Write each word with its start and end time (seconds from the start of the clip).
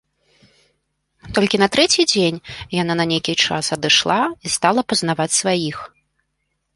Толькі 1.37 1.59
на 1.63 1.67
трэці 1.75 2.05
дзень 2.11 2.39
яна 2.81 2.93
на 3.01 3.05
нейкі 3.11 3.33
час 3.45 3.65
адышла 3.77 4.17
і 4.49 4.55
стала 4.55 4.81
пазнаваць 4.95 5.33
сваіх. 5.41 5.77